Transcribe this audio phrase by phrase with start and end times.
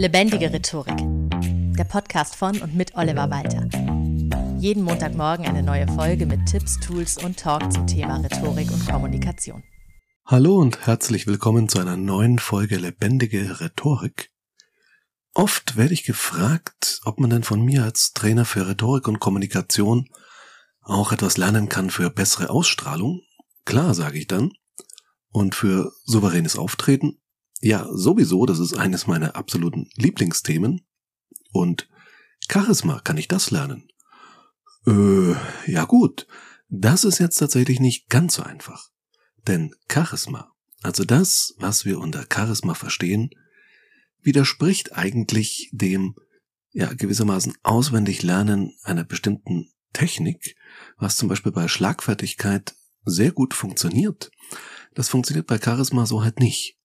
[0.00, 0.96] Lebendige Rhetorik.
[1.76, 3.68] Der Podcast von und mit Oliver Walter.
[4.58, 9.62] Jeden Montagmorgen eine neue Folge mit Tipps, Tools und Talk zum Thema Rhetorik und Kommunikation.
[10.24, 14.30] Hallo und herzlich willkommen zu einer neuen Folge Lebendige Rhetorik.
[15.34, 20.08] Oft werde ich gefragt, ob man denn von mir als Trainer für Rhetorik und Kommunikation
[20.80, 23.20] auch etwas lernen kann für bessere Ausstrahlung.
[23.66, 24.50] Klar, sage ich dann.
[25.28, 27.20] Und für souveränes Auftreten
[27.60, 30.86] ja, sowieso, das ist eines meiner absoluten Lieblingsthemen.
[31.52, 31.88] Und
[32.50, 33.88] Charisma, kann ich das lernen?
[34.86, 35.34] Äh,
[35.66, 36.26] ja gut,
[36.68, 38.90] das ist jetzt tatsächlich nicht ganz so einfach.
[39.46, 40.52] Denn Charisma,
[40.82, 43.30] also das, was wir unter Charisma verstehen,
[44.22, 46.14] widerspricht eigentlich dem,
[46.72, 50.56] ja, gewissermaßen auswendig Lernen einer bestimmten Technik,
[50.96, 52.74] was zum Beispiel bei Schlagfertigkeit
[53.04, 54.30] sehr gut funktioniert.
[54.94, 56.79] Das funktioniert bei Charisma so halt nicht.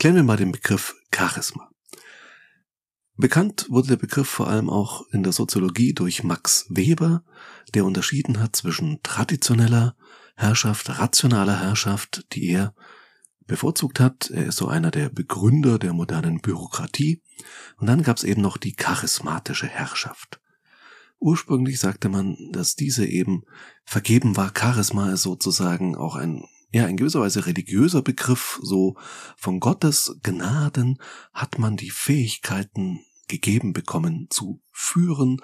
[0.00, 1.70] Klären wir mal den Begriff Charisma.
[3.18, 7.22] Bekannt wurde der Begriff vor allem auch in der Soziologie durch Max Weber,
[7.74, 9.94] der unterschieden hat zwischen traditioneller
[10.36, 12.74] Herrschaft, rationaler Herrschaft, die er
[13.46, 14.30] bevorzugt hat.
[14.30, 17.22] Er ist so einer der Begründer der modernen Bürokratie.
[17.76, 20.40] Und dann gab es eben noch die charismatische Herrschaft.
[21.18, 23.42] Ursprünglich sagte man, dass diese eben
[23.84, 24.50] vergeben war.
[24.58, 28.96] Charisma ist sozusagen auch ein ja, in gewisser Weise religiöser Begriff, so
[29.36, 30.98] von Gottes Gnaden
[31.32, 35.40] hat man die Fähigkeiten gegeben bekommen, zu führen,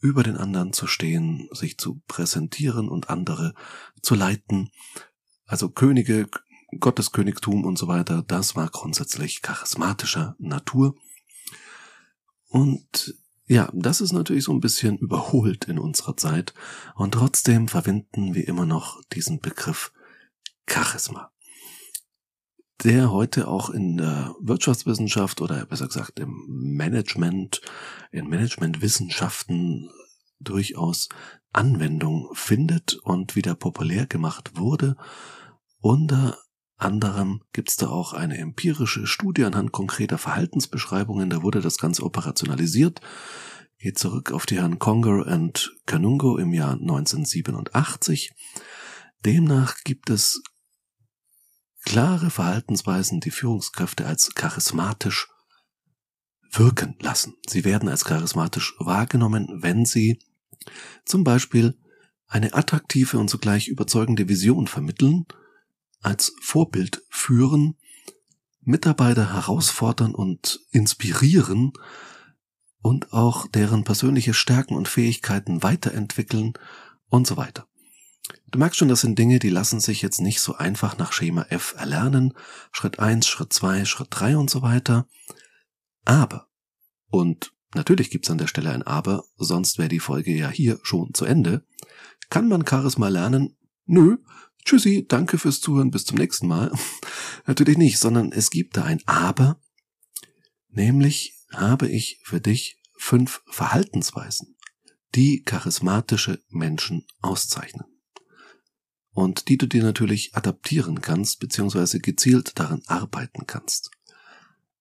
[0.00, 3.54] über den anderen zu stehen, sich zu präsentieren und andere
[4.02, 4.70] zu leiten.
[5.46, 6.28] Also Könige,
[6.78, 10.94] Gottes Königtum und so weiter, das war grundsätzlich charismatischer Natur.
[12.48, 16.54] Und ja, das ist natürlich so ein bisschen überholt in unserer Zeit
[16.94, 19.92] und trotzdem verwenden wir immer noch diesen Begriff
[20.68, 21.32] Charisma,
[22.84, 27.60] der heute auch in der Wirtschaftswissenschaft oder besser gesagt im Management,
[28.12, 29.90] in Managementwissenschaften
[30.40, 31.08] durchaus
[31.52, 34.96] Anwendung findet und wieder populär gemacht wurde.
[35.80, 36.38] Unter
[36.76, 42.04] anderem gibt es da auch eine empirische Studie anhand konkreter Verhaltensbeschreibungen, da wurde das Ganze
[42.04, 43.00] operationalisiert,
[43.78, 48.32] geht zurück auf die Herren Conger und Canungo im Jahr 1987.
[49.24, 50.40] Demnach gibt es
[51.88, 55.26] klare Verhaltensweisen die Führungskräfte als charismatisch
[56.52, 57.32] wirken lassen.
[57.48, 60.18] Sie werden als charismatisch wahrgenommen, wenn sie
[61.06, 61.78] zum Beispiel
[62.26, 65.24] eine attraktive und zugleich überzeugende Vision vermitteln,
[66.02, 67.78] als Vorbild führen,
[68.60, 71.72] Mitarbeiter herausfordern und inspirieren
[72.82, 76.52] und auch deren persönliche Stärken und Fähigkeiten weiterentwickeln
[77.08, 77.67] und so weiter.
[78.50, 81.42] Du merkst schon, das sind Dinge, die lassen sich jetzt nicht so einfach nach Schema
[81.50, 82.32] F erlernen.
[82.72, 85.06] Schritt eins, Schritt zwei, Schritt drei und so weiter.
[86.06, 86.48] Aber,
[87.10, 91.12] und natürlich gibt's an der Stelle ein Aber, sonst wäre die Folge ja hier schon
[91.12, 91.66] zu Ende.
[92.30, 93.56] Kann man Charisma lernen?
[93.84, 94.16] Nö.
[94.64, 96.72] Tschüssi, danke fürs Zuhören, bis zum nächsten Mal.
[97.46, 99.60] natürlich nicht, sondern es gibt da ein Aber.
[100.70, 104.56] Nämlich habe ich für dich fünf Verhaltensweisen,
[105.14, 107.97] die charismatische Menschen auszeichnen
[109.18, 113.90] und die du dir natürlich adaptieren kannst, beziehungsweise gezielt daran arbeiten kannst.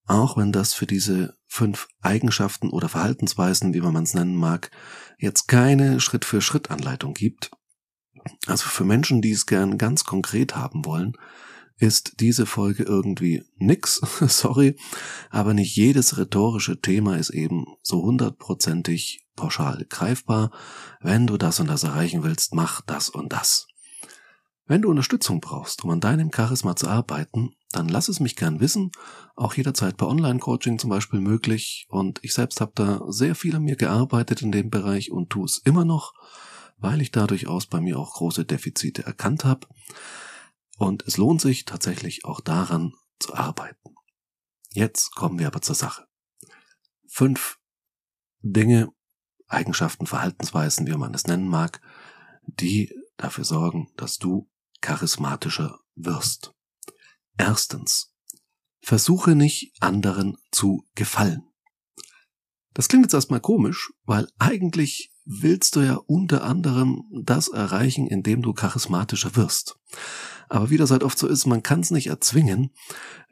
[0.05, 4.69] Auch wenn das für diese fünf Eigenschaften oder Verhaltensweisen, wie man es nennen mag,
[5.17, 7.49] jetzt keine Schritt-für-Schritt-Anleitung gibt.
[8.45, 11.13] Also für Menschen, die es gern ganz konkret haben wollen,
[11.79, 13.95] ist diese Folge irgendwie nix,
[14.27, 14.75] sorry,
[15.31, 20.51] aber nicht jedes rhetorische Thema ist eben so hundertprozentig pauschal greifbar.
[21.01, 23.67] Wenn du das und das erreichen willst, mach das und das.
[24.67, 28.59] Wenn du Unterstützung brauchst, um an deinem Charisma zu arbeiten, dann lass es mich gern
[28.59, 28.91] wissen.
[29.35, 31.87] Auch jederzeit bei Online-Coaching zum Beispiel möglich.
[31.89, 35.45] Und ich selbst habe da sehr viel an mir gearbeitet in dem Bereich und tue
[35.45, 36.13] es immer noch,
[36.77, 39.67] weil ich da durchaus bei mir auch große Defizite erkannt habe.
[40.77, 43.95] Und es lohnt sich tatsächlich auch daran zu arbeiten.
[44.71, 46.05] Jetzt kommen wir aber zur Sache.
[47.07, 47.57] Fünf
[48.41, 48.89] Dinge,
[49.47, 51.81] Eigenschaften, Verhaltensweisen, wie man es nennen mag,
[52.45, 54.49] die dafür sorgen, dass du
[54.81, 56.53] charismatischer wirst.
[57.37, 58.13] Erstens.
[58.81, 61.43] Versuche nicht anderen zu gefallen.
[62.73, 68.41] Das klingt jetzt erstmal komisch, weil eigentlich willst du ja unter anderem das erreichen, indem
[68.41, 69.77] du charismatischer wirst.
[70.47, 72.71] Aber wie das halt oft so ist, man kann es nicht erzwingen.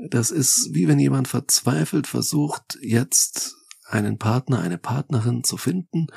[0.10, 3.56] Das ist wie wenn jemand verzweifelt versucht, jetzt
[3.88, 6.08] einen Partner, eine Partnerin zu finden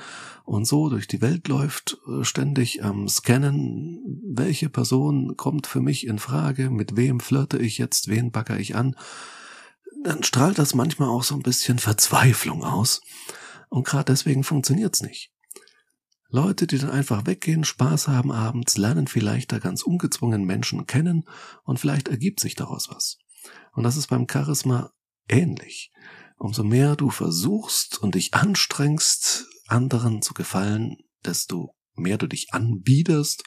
[0.44, 6.06] und so durch die Welt läuft, äh, ständig am Scannen, welche Person kommt für mich
[6.06, 8.96] in Frage, mit wem flirte ich jetzt, wen bagger ich an.
[10.04, 13.00] dann strahlt das manchmal auch so ein bisschen Verzweiflung aus.
[13.68, 15.32] Und gerade deswegen funktioniert's nicht.
[16.30, 21.24] Leute, die dann einfach weggehen, Spaß haben abends, lernen vielleicht da ganz ungezwungen Menschen kennen
[21.64, 23.18] und vielleicht ergibt sich daraus was.
[23.72, 24.92] Und das ist beim Charisma
[25.26, 25.90] ähnlich.
[26.38, 33.42] Umso mehr du versuchst und dich anstrengst, anderen zu gefallen, desto mehr du dich anbiederst,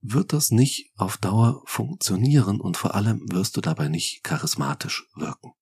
[0.00, 5.52] wird das nicht auf Dauer funktionieren und vor allem wirst du dabei nicht charismatisch wirken.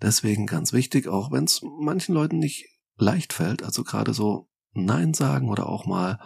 [0.00, 2.66] Deswegen ganz wichtig, auch wenn es manchen Leuten nicht
[2.96, 6.20] leicht fällt, also gerade so Nein sagen oder auch mal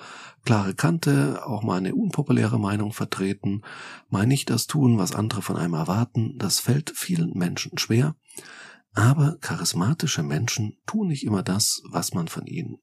[0.44, 3.62] klare Kante, auch mal eine unpopuläre Meinung vertreten,
[4.08, 8.16] mal nicht das tun, was andere von einem erwarten, das fällt vielen Menschen schwer.
[8.92, 12.78] Aber charismatische Menschen tun nicht immer das, was man von ihnen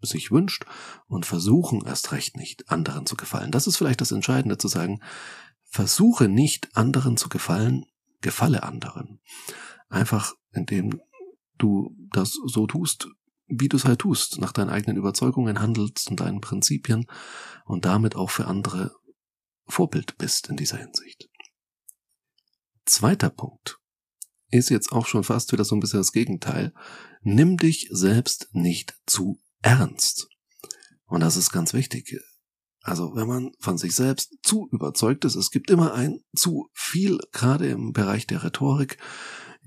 [0.00, 0.64] sich wünscht
[1.06, 3.50] und versuchen erst recht nicht, anderen zu gefallen.
[3.50, 5.00] Das ist vielleicht das Entscheidende zu sagen,
[5.64, 7.84] versuche nicht, anderen zu gefallen,
[8.20, 9.20] gefalle anderen.
[9.88, 11.00] Einfach indem
[11.58, 13.08] du das so tust,
[13.48, 17.06] wie du es halt tust, nach deinen eigenen Überzeugungen handelst und deinen Prinzipien
[17.64, 18.94] und damit auch für andere
[19.66, 21.28] Vorbild bist in dieser Hinsicht.
[22.84, 23.78] Zweiter Punkt
[24.50, 26.72] ist jetzt auch schon fast wieder so ein bisschen das Gegenteil.
[27.22, 30.28] Nimm dich selbst nicht zu ernst.
[31.06, 32.18] Und das ist ganz wichtig.
[32.82, 37.18] Also wenn man von sich selbst zu überzeugt ist, es gibt immer ein zu viel,
[37.32, 38.98] gerade im Bereich der Rhetorik,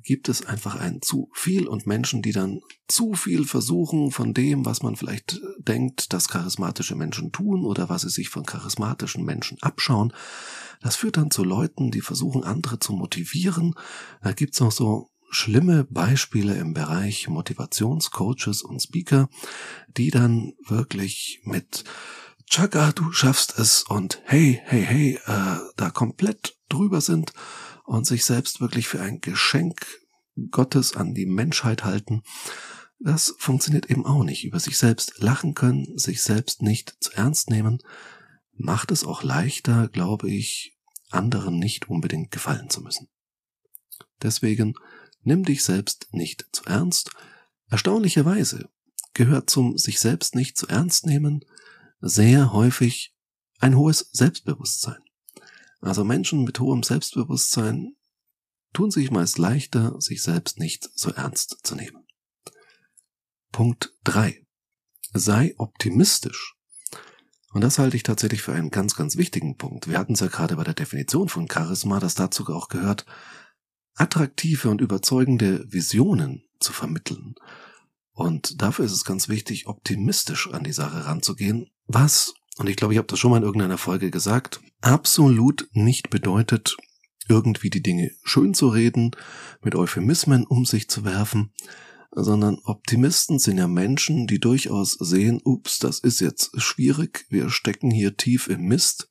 [0.04, 4.66] gibt es einfach ein zu viel und Menschen, die dann zu viel versuchen von dem,
[4.66, 9.58] was man vielleicht denkt, dass charismatische Menschen tun oder was sie sich von charismatischen Menschen
[9.62, 10.14] abschauen.
[10.82, 13.76] Das führt dann zu Leuten, die versuchen, andere zu motivieren.
[14.22, 19.30] Da gibt's noch so schlimme Beispiele im Bereich Motivationscoaches und Speaker,
[19.96, 21.86] die dann wirklich mit
[22.50, 27.32] Chaka, du schaffst es und hey, hey, hey, äh, da komplett drüber sind
[27.86, 29.86] und sich selbst wirklich für ein Geschenk
[30.50, 32.24] Gottes an die Menschheit halten,
[33.00, 34.44] das funktioniert eben auch nicht.
[34.44, 37.80] Über sich selbst lachen können, sich selbst nicht zu ernst nehmen,
[38.54, 40.78] macht es auch leichter, glaube ich,
[41.10, 43.10] anderen nicht unbedingt gefallen zu müssen.
[44.22, 44.76] Deswegen
[45.24, 47.12] nimm dich selbst nicht zu ernst.
[47.70, 48.70] Erstaunlicherweise
[49.14, 51.44] gehört zum sich selbst nicht zu ernst nehmen
[52.02, 53.16] sehr häufig
[53.60, 55.02] ein hohes Selbstbewusstsein.
[55.82, 57.96] Also Menschen mit hohem Selbstbewusstsein
[58.72, 62.06] tun sich meist leichter, sich selbst nicht so ernst zu nehmen.
[63.52, 64.46] Punkt drei:
[65.14, 66.56] Sei optimistisch.
[67.54, 69.90] Und das halte ich tatsächlich für einen ganz, ganz wichtigen Punkt.
[69.90, 73.06] Wir hatten es ja gerade bei der Definition von Charisma, das dazu auch gehört,
[73.96, 77.36] attraktive und überzeugende Visionen zu vermitteln.
[78.14, 82.94] Und dafür ist es ganz wichtig, optimistisch an die Sache ranzugehen, was und ich glaube,
[82.94, 86.78] ich habe das schon mal in irgendeiner Folge gesagt, absolut nicht bedeutet,
[87.28, 89.12] irgendwie die Dinge schön zu reden,
[89.62, 91.54] mit Euphemismen um sich zu werfen,
[92.12, 97.90] sondern Optimisten sind ja Menschen, die durchaus sehen, ups, das ist jetzt schwierig, wir stecken
[97.90, 99.10] hier tief im Mist,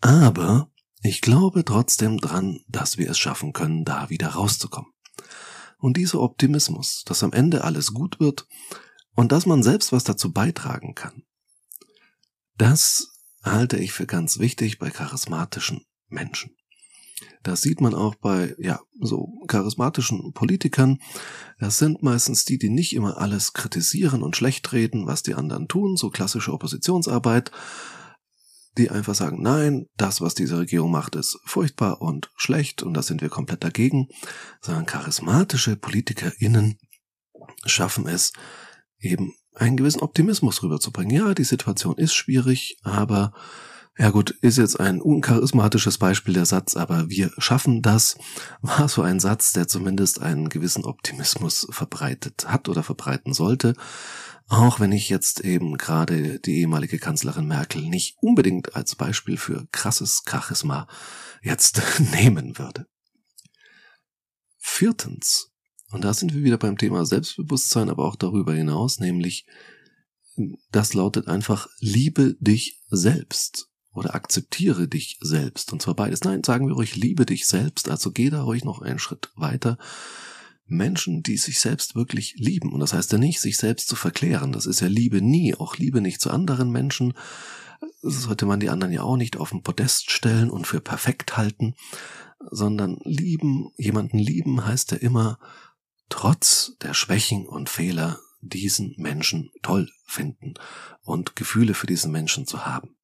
[0.00, 0.70] aber
[1.02, 4.92] ich glaube trotzdem dran, dass wir es schaffen können, da wieder rauszukommen.
[5.78, 8.46] Und dieser Optimismus, dass am Ende alles gut wird
[9.14, 11.22] und dass man selbst was dazu beitragen kann,
[12.58, 16.54] das halte ich für ganz wichtig bei charismatischen Menschen.
[17.42, 20.98] Das sieht man auch bei, ja, so charismatischen Politikern.
[21.58, 25.68] Das sind meistens die, die nicht immer alles kritisieren und schlecht reden, was die anderen
[25.68, 27.50] tun, so klassische Oppositionsarbeit,
[28.76, 33.02] die einfach sagen, nein, das, was diese Regierung macht, ist furchtbar und schlecht und da
[33.02, 34.08] sind wir komplett dagegen,
[34.60, 36.78] sondern charismatische PolitikerInnen
[37.64, 38.32] schaffen es,
[39.00, 41.14] eben einen gewissen Optimismus rüberzubringen.
[41.14, 43.32] Ja, die Situation ist schwierig, aber
[43.98, 48.16] ja gut, ist jetzt ein uncharismatisches Beispiel der Satz, aber wir schaffen das,
[48.60, 53.74] war so ein Satz, der zumindest einen gewissen Optimismus verbreitet hat oder verbreiten sollte.
[54.46, 59.66] Auch wenn ich jetzt eben gerade die ehemalige Kanzlerin Merkel nicht unbedingt als Beispiel für
[59.72, 60.86] krasses Charisma
[61.42, 62.86] jetzt nehmen würde.
[64.58, 65.47] Viertens,
[65.90, 69.46] und da sind wir wieder beim Thema Selbstbewusstsein, aber auch darüber hinaus, nämlich
[70.70, 75.72] das lautet einfach, liebe dich selbst oder akzeptiere dich selbst.
[75.72, 76.22] Und zwar beides.
[76.22, 77.90] Nein, sagen wir ruhig, liebe dich selbst.
[77.90, 79.78] Also geh da ruhig noch einen Schritt weiter.
[80.66, 82.72] Menschen, die sich selbst wirklich lieben.
[82.72, 84.52] Und das heißt ja nicht, sich selbst zu verklären.
[84.52, 85.54] Das ist ja Liebe nie.
[85.54, 87.14] Auch Liebe nicht zu anderen Menschen.
[88.02, 91.74] sollte man die anderen ja auch nicht auf den Podest stellen und für perfekt halten,
[92.50, 95.38] sondern lieben, jemanden lieben heißt ja immer,
[96.08, 100.54] trotz der Schwächen und Fehler diesen Menschen toll finden
[101.02, 102.96] und Gefühle für diesen Menschen zu haben.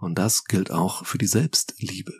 [0.00, 2.12] Und das gilt auch für die Selbstliebe.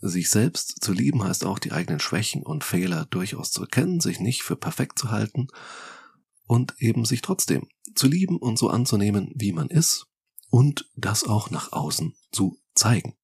[0.00, 4.20] sich selbst zu lieben heißt auch, die eigenen Schwächen und Fehler durchaus zu erkennen, sich
[4.20, 5.48] nicht für perfekt zu halten
[6.46, 10.06] und eben sich trotzdem zu lieben und so anzunehmen, wie man ist
[10.50, 13.16] und das auch nach außen zu zeigen.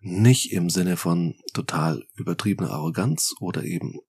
[0.00, 4.00] Nicht im Sinne von total übertriebener Arroganz oder eben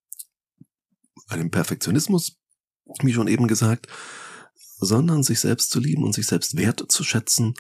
[1.28, 2.38] einem Perfektionismus,
[3.02, 3.88] wie schon eben gesagt,
[4.78, 7.54] sondern sich selbst zu lieben und sich selbst wert zu schätzen,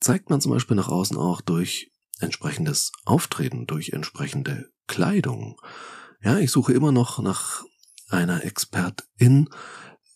[0.00, 5.60] zeigt man zum Beispiel nach außen auch durch entsprechendes Auftreten, durch entsprechende Kleidung.
[6.22, 7.64] Ja, ich suche immer noch nach
[8.08, 9.48] einer Expertin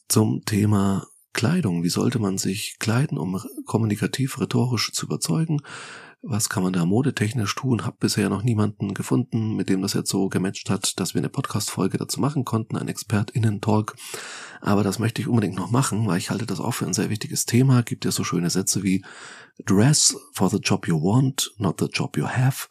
[0.08, 1.82] zum Thema Kleidung.
[1.82, 5.60] Wie sollte man sich kleiden, um kommunikativ, rhetorisch zu überzeugen?
[6.20, 7.86] Was kann man da modetechnisch tun?
[7.86, 11.28] Hab bisher noch niemanden gefunden, mit dem das jetzt so gematcht hat, dass wir eine
[11.28, 13.94] Podcast-Folge dazu machen konnten, ein ExpertInnen-Talk.
[14.60, 17.08] Aber das möchte ich unbedingt noch machen, weil ich halte das auch für ein sehr
[17.08, 17.82] wichtiges Thema.
[17.82, 19.04] Gibt ja so schöne Sätze wie
[19.64, 22.66] Dress for the job you want, not the job you have.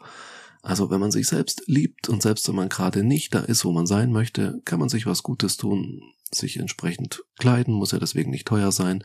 [0.61, 3.71] Also wenn man sich selbst liebt und selbst wenn man gerade nicht da ist, wo
[3.71, 6.01] man sein möchte, kann man sich was Gutes tun,
[6.35, 9.03] sich entsprechend kleiden, muss ja deswegen nicht teuer sein,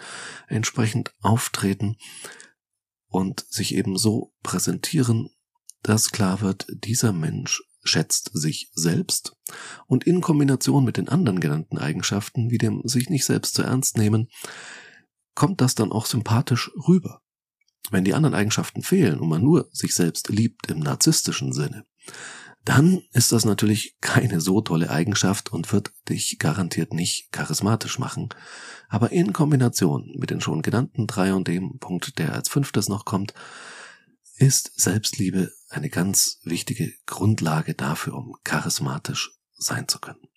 [0.49, 1.97] entsprechend auftreten
[3.09, 5.31] und sich eben so präsentieren,
[5.83, 9.37] dass klar wird, dieser Mensch schätzt sich selbst
[9.87, 13.97] und in Kombination mit den anderen genannten Eigenschaften, wie dem sich nicht selbst zu ernst
[13.97, 14.29] nehmen,
[15.35, 17.23] kommt das dann auch sympathisch rüber.
[17.91, 21.85] Wenn die anderen Eigenschaften fehlen und man nur sich selbst liebt im narzisstischen Sinne,
[22.65, 28.29] dann ist das natürlich keine so tolle Eigenschaft und wird dich garantiert nicht charismatisch machen.
[28.89, 33.05] Aber in Kombination mit den schon genannten drei und dem Punkt, der als fünftes noch
[33.05, 33.35] kommt,
[34.37, 40.29] ist Selbstliebe eine ganz wichtige Grundlage dafür, um charismatisch sein zu können.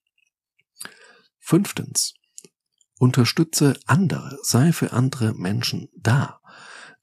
[1.39, 2.13] Fünftens.
[2.97, 6.39] Unterstütze andere, sei für andere Menschen da.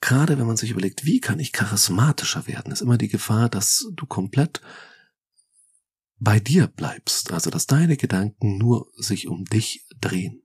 [0.01, 3.87] Gerade wenn man sich überlegt, wie kann ich charismatischer werden, ist immer die Gefahr, dass
[3.95, 4.61] du komplett
[6.23, 10.43] bei dir bleibst, also dass deine Gedanken nur sich um dich drehen.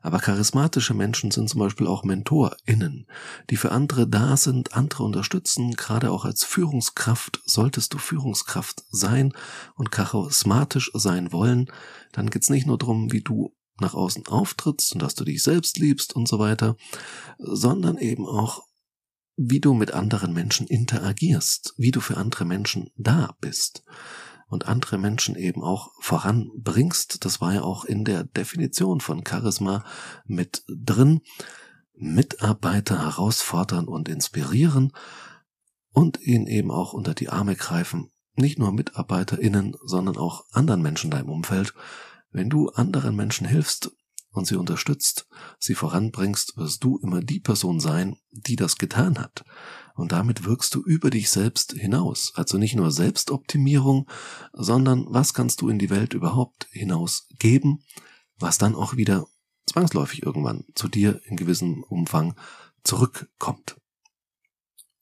[0.00, 3.06] Aber charismatische Menschen sind zum Beispiel auch MentorInnen,
[3.50, 5.72] die für andere da sind, andere unterstützen.
[5.72, 9.32] Gerade auch als Führungskraft solltest du Führungskraft sein
[9.76, 11.70] und charismatisch sein wollen.
[12.12, 15.78] Dann geht's nicht nur darum, wie du nach außen auftrittst und dass du dich selbst
[15.78, 16.76] liebst und so weiter,
[17.38, 18.62] sondern eben auch,
[19.36, 23.82] wie du mit anderen Menschen interagierst, wie du für andere Menschen da bist
[24.48, 27.24] und andere Menschen eben auch voranbringst.
[27.24, 29.84] Das war ja auch in der Definition von Charisma
[30.26, 31.20] mit drin.
[31.96, 34.92] Mitarbeiter herausfordern und inspirieren
[35.90, 38.10] und ihnen eben auch unter die Arme greifen.
[38.34, 41.72] Nicht nur MitarbeiterInnen, sondern auch anderen Menschen in deinem Umfeld.
[42.32, 43.92] Wenn du anderen Menschen hilfst
[44.30, 45.28] und sie unterstützt,
[45.60, 49.44] sie voranbringst, wirst du immer die Person sein, die das getan hat.
[49.94, 52.32] Und damit wirkst du über dich selbst hinaus.
[52.34, 54.10] Also nicht nur Selbstoptimierung,
[54.52, 57.84] sondern was kannst du in die Welt überhaupt hinausgeben,
[58.36, 59.26] was dann auch wieder
[59.66, 62.34] zwangsläufig irgendwann zu dir in gewissem Umfang
[62.82, 63.76] zurückkommt.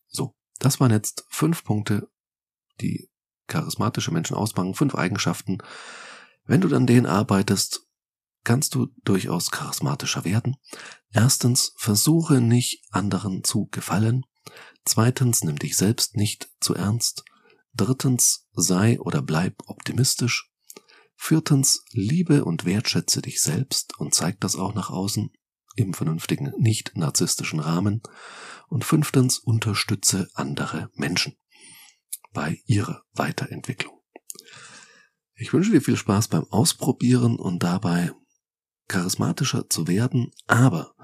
[0.08, 2.08] So, das waren jetzt fünf Punkte,
[2.80, 3.08] die
[3.46, 5.58] charismatische Menschen ausmachen, fünf Eigenschaften.
[6.44, 7.86] Wenn du dann denen arbeitest,
[8.44, 10.56] kannst du durchaus charismatischer werden.
[11.10, 14.24] Erstens, versuche nicht anderen zu gefallen.
[14.84, 17.24] Zweitens, nimm dich selbst nicht zu ernst.
[17.74, 20.50] Drittens, sei oder bleib optimistisch.
[21.16, 25.30] Viertens, liebe und wertschätze dich selbst und zeig das auch nach außen
[25.76, 28.02] im vernünftigen, nicht narzisstischen Rahmen.
[28.68, 31.36] Und fünftens, unterstütze andere Menschen
[32.32, 34.00] bei ihrer Weiterentwicklung.
[35.34, 38.12] Ich wünsche dir viel Spaß beim Ausprobieren und dabei
[38.88, 40.94] charismatischer zu werden, aber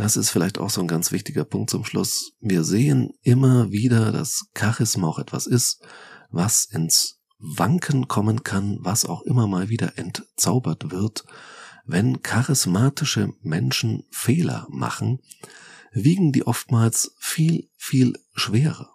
[0.00, 2.32] das ist vielleicht auch so ein ganz wichtiger Punkt zum Schluss.
[2.40, 5.82] Wir sehen immer wieder, dass Charisma auch etwas ist,
[6.30, 11.24] was ins Wanken kommen kann, was auch immer mal wieder entzaubert wird.
[11.84, 15.20] Wenn charismatische Menschen Fehler machen,
[15.92, 18.94] wiegen die oftmals viel, viel schwerer.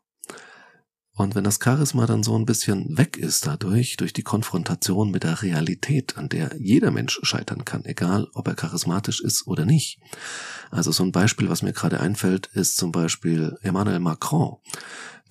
[1.16, 5.24] Und wenn das Charisma dann so ein bisschen weg ist dadurch, durch die Konfrontation mit
[5.24, 10.00] der Realität, an der jeder Mensch scheitern kann, egal ob er charismatisch ist oder nicht.
[10.72, 14.58] Also so ein Beispiel, was mir gerade einfällt, ist zum Beispiel Emmanuel Macron,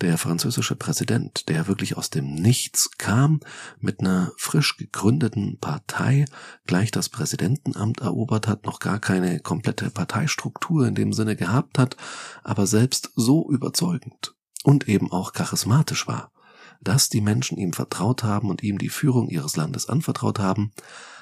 [0.00, 3.40] der französische Präsident, der wirklich aus dem Nichts kam,
[3.78, 6.24] mit einer frisch gegründeten Partei
[6.66, 11.98] gleich das Präsidentenamt erobert hat, noch gar keine komplette Parteistruktur in dem Sinne gehabt hat,
[12.42, 16.32] aber selbst so überzeugend und eben auch charismatisch war,
[16.80, 20.72] dass die Menschen ihm vertraut haben und ihm die Führung ihres Landes anvertraut haben.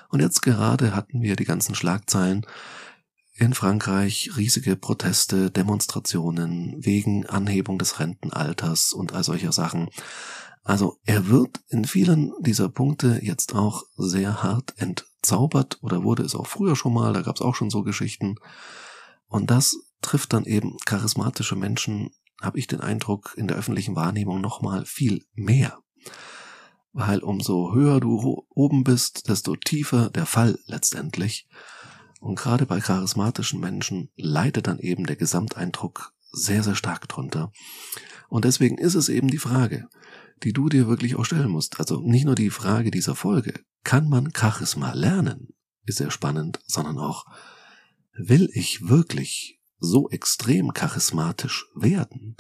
[0.09, 2.47] Und jetzt gerade hatten wir die ganzen Schlagzeilen,
[3.35, 9.89] in Frankreich riesige Proteste, Demonstrationen wegen Anhebung des Rentenalters und all solcher Sachen.
[10.63, 16.37] Also er wird in vielen dieser Punkte jetzt auch sehr hart entzaubert oder wurde es
[16.37, 18.37] auch früher schon mal, da gab es auch schon so Geschichten.
[19.27, 22.11] Und das trifft dann eben charismatische Menschen,
[22.43, 25.79] habe ich den Eindruck, in der öffentlichen Wahrnehmung nochmal viel mehr.
[26.93, 31.49] Weil umso höher du oben bist, desto tiefer der Fall letztendlich.
[32.21, 37.53] Und gerade bei charismatischen Menschen leidet dann eben der Gesamteindruck sehr, sehr stark drunter.
[38.29, 39.89] Und deswegen ist es eben die Frage,
[40.43, 41.79] die du dir wirklich auch stellen musst.
[41.79, 45.49] Also nicht nur die Frage dieser Folge, kann man Charisma lernen,
[45.87, 47.27] ist sehr spannend, sondern auch,
[48.15, 52.37] will ich wirklich so extrem charismatisch werden?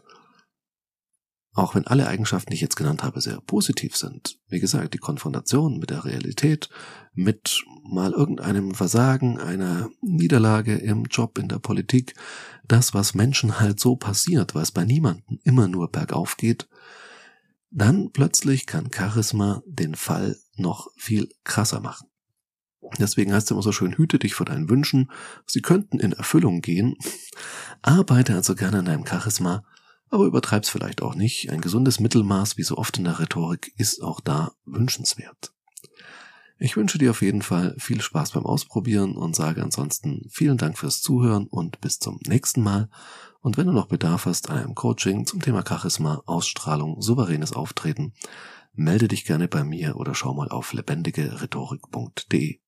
[1.54, 4.38] Auch wenn alle Eigenschaften, die ich jetzt genannt habe, sehr positiv sind.
[4.48, 6.70] Wie gesagt, die Konfrontation mit der Realität,
[7.12, 12.14] mit mal irgendeinem Versagen, einer Niederlage im Job, in der Politik,
[12.66, 16.68] das, was Menschen halt so passiert, es bei niemandem immer nur bergauf geht,
[17.70, 22.11] dann plötzlich kann Charisma den Fall noch viel krasser machen.
[22.98, 25.10] Deswegen heißt es immer so schön, hüte dich vor deinen Wünschen.
[25.46, 26.96] Sie könnten in Erfüllung gehen.
[27.82, 29.64] Arbeite also gerne an deinem Charisma,
[30.10, 31.50] aber übertreib's vielleicht auch nicht.
[31.50, 35.52] Ein gesundes Mittelmaß, wie so oft in der Rhetorik, ist auch da wünschenswert.
[36.58, 40.78] Ich wünsche dir auf jeden Fall viel Spaß beim Ausprobieren und sage ansonsten vielen Dank
[40.78, 42.88] fürs Zuhören und bis zum nächsten Mal.
[43.40, 48.12] Und wenn du noch Bedarf hast an einem Coaching zum Thema Charisma, Ausstrahlung, souveränes Auftreten,
[48.72, 52.60] melde dich gerne bei mir oder schau mal auf lebendigerhetorik.de.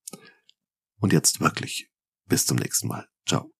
[0.99, 1.89] Und jetzt wirklich,
[2.27, 3.07] bis zum nächsten Mal.
[3.27, 3.51] Ciao.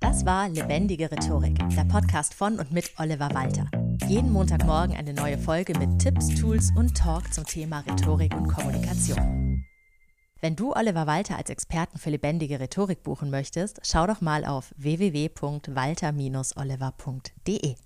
[0.00, 3.70] Das war Lebendige Rhetorik, der Podcast von und mit Oliver Walter.
[4.08, 9.64] Jeden Montagmorgen eine neue Folge mit Tipps, Tools und Talk zum Thema Rhetorik und Kommunikation.
[10.40, 14.74] Wenn du Oliver Walter als Experten für lebendige Rhetorik buchen möchtest, schau doch mal auf
[14.76, 17.76] www.walter-oliver.de.